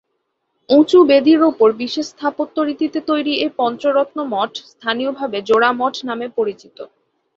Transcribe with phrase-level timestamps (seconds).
[0.69, 6.77] উঁচু বেদীর উপর বিশেষ স্থাপত্য রীতিতে তৈরি এই পঞ্চরত্ন মঠ স্থানীয়ভাবে জোড়া মঠ নামে পরিচিত।